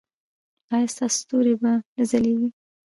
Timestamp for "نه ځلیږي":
1.95-2.49